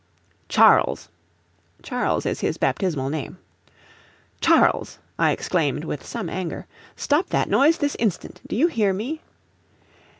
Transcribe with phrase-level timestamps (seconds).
[0.49, 1.09] "Charles"
[1.83, 3.37] (Charles is his baptismal name),
[4.39, 8.41] "Charles," I exclaimed with some anger, "stop that noise this instant!
[8.47, 9.21] Do you hear me?"